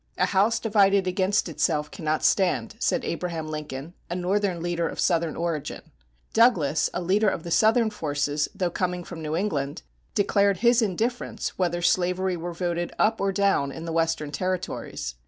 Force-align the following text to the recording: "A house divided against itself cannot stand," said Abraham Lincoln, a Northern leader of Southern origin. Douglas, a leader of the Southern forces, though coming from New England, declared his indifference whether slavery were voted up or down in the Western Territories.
"A 0.17 0.25
house 0.25 0.57
divided 0.59 1.05
against 1.05 1.47
itself 1.47 1.91
cannot 1.91 2.23
stand," 2.23 2.73
said 2.79 3.05
Abraham 3.05 3.47
Lincoln, 3.47 3.93
a 4.09 4.15
Northern 4.15 4.59
leader 4.59 4.89
of 4.89 4.99
Southern 4.99 5.35
origin. 5.35 5.91
Douglas, 6.33 6.89
a 6.91 6.99
leader 7.03 7.29
of 7.29 7.43
the 7.43 7.51
Southern 7.51 7.91
forces, 7.91 8.49
though 8.55 8.71
coming 8.71 9.03
from 9.03 9.21
New 9.21 9.35
England, 9.35 9.83
declared 10.15 10.57
his 10.57 10.81
indifference 10.81 11.49
whether 11.59 11.83
slavery 11.83 12.35
were 12.35 12.51
voted 12.51 12.91
up 12.97 13.21
or 13.21 13.31
down 13.31 13.71
in 13.71 13.85
the 13.85 13.93
Western 13.93 14.31
Territories. 14.31 15.13